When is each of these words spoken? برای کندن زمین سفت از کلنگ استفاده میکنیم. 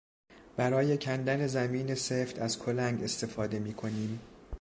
برای 0.55 0.97
کندن 0.97 1.47
زمین 1.47 1.95
سفت 1.95 2.39
از 2.39 2.59
کلنگ 2.59 3.03
استفاده 3.03 3.59
میکنیم. 3.59 4.19